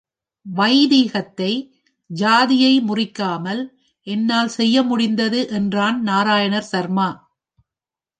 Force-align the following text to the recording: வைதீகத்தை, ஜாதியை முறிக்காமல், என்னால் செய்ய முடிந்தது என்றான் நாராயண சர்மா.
வைதீகத்தை, 0.45 1.49
ஜாதியை 2.09 2.81
முறிக்காமல், 2.81 3.61
என்னால் 4.07 4.47
செய்ய 4.47 4.83
முடிந்தது 4.83 5.49
என்றான் 5.49 6.01
நாராயண 6.01 6.61
சர்மா. 6.61 7.09